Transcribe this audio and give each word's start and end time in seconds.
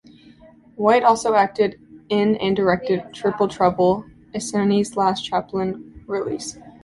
White 0.77 1.03
also 1.03 1.35
acted 1.35 1.79
in 2.09 2.35
and 2.37 2.55
directed 2.55 3.13
"Triple 3.13 3.47
Trouble", 3.47 4.03
Essanay's 4.33 4.97
last 4.97 5.21
Chaplin 5.25 6.03
release. 6.07 6.57